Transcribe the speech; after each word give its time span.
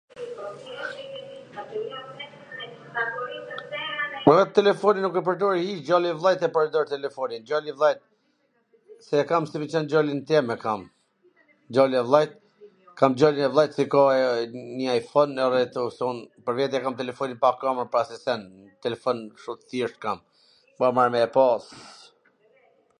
Po 4.25 4.31
edhe 4.39 4.53
telefonin 4.59 5.03
nuk 5.05 5.15
e 5.19 5.23
pwrdori 5.27 5.61
iC, 5.73 5.79
djali 5.85 6.07
i 6.13 6.15
vllait 6.21 6.41
e 6.47 6.49
pwrdor 6.55 6.85
telefonin, 6.95 7.41
djali 7.47 7.69
i 7.73 7.75
vllait, 7.77 7.99
se 9.09 9.15
e 9.21 9.29
kam 9.33 9.43
si 9.49 9.55
meqen 9.65 9.85
djalin 9.91 10.21
tem 10.31 10.45
e 10.55 10.59
kam, 10.65 10.81
djali 11.75 11.95
i 12.01 12.03
vllait, 12.09 12.31
kam 13.01 13.11
djalin 13.19 13.47
e 13.51 13.53
vllait 13.53 13.73
qw 13.83 13.89
ka 13.95 14.03
njw 14.77 14.91
ai 14.97 15.01
fon, 15.13 15.29
edhe 15.47 15.63
ktu 15.71 15.81
se 15.99 16.03
un 16.11 16.17
telefonin 17.03 17.39
e 17.39 17.55
kam 17.67 17.87
pa 17.95 18.05
asnjw 18.05 18.19
send, 18.25 18.45
telefon 18.87 19.17
kshtu 19.37 19.53
t 19.59 19.63
thjesht 19.71 19.97
kam, 20.07 20.17
po 20.77 20.83
e 20.91 20.93
marr 20.99 21.11
me 21.17 21.25
e 21.29 21.33
pa. 21.37 21.47